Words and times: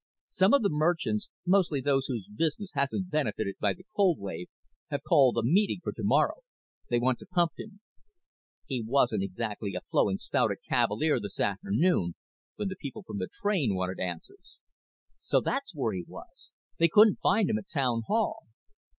Some 0.29 0.55
of 0.55 0.63
the 0.63 0.69
merchants 0.71 1.29
mostly 1.45 1.79
those 1.79 2.07
whose 2.07 2.27
business 2.27 2.71
hasn't 2.73 3.11
benefited 3.11 3.57
by 3.61 3.73
the 3.73 3.83
cold 3.95 4.17
wave 4.17 4.47
have 4.89 5.03
called 5.03 5.37
a 5.37 5.43
meeting 5.43 5.79
for 5.83 5.91
tomorrow. 5.93 6.37
They 6.89 6.97
want 6.97 7.19
to 7.19 7.27
pump 7.27 7.51
him." 7.55 7.81
"He 8.65 8.81
wasn't 8.83 9.21
exactly 9.21 9.75
a 9.75 9.81
flowing 9.91 10.17
spout 10.17 10.49
at 10.49 10.57
Cavalier 10.67 11.19
this 11.19 11.39
afternoon 11.39 12.15
when 12.55 12.69
the 12.69 12.75
people 12.81 13.03
from 13.03 13.19
the 13.19 13.29
train 13.43 13.75
wanted 13.75 13.99
answers." 13.99 14.57
"So 15.17 15.39
that's 15.39 15.75
where 15.75 15.93
he 15.93 16.03
was. 16.07 16.51
They 16.79 16.87
couldn't 16.89 17.19
find 17.21 17.47
him 17.47 17.59
at 17.59 17.69
Town 17.69 18.01
Hall." 18.07 18.47